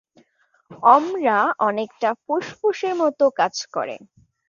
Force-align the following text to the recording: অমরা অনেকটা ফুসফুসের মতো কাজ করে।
অমরা 0.87 1.37
অনেকটা 1.67 2.09
ফুসফুসের 2.23 2.93
মতো 3.01 3.25
কাজ 3.39 3.55
করে। 3.75 3.95